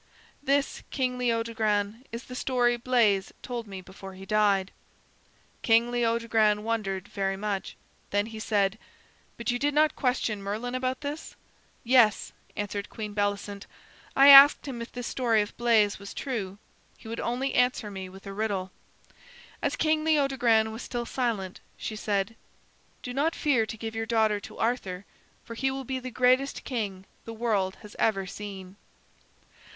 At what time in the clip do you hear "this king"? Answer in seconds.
0.41-1.19